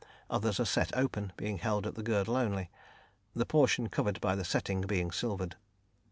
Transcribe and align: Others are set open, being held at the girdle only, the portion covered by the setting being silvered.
Others 0.31 0.59
are 0.59 0.65
set 0.65 0.97
open, 0.97 1.31
being 1.37 1.59
held 1.59 1.85
at 1.85 1.93
the 1.93 2.01
girdle 2.01 2.35
only, 2.35 2.71
the 3.35 3.45
portion 3.45 3.87
covered 3.87 4.19
by 4.19 4.33
the 4.35 4.43
setting 4.43 4.81
being 4.81 5.11
silvered. 5.11 5.57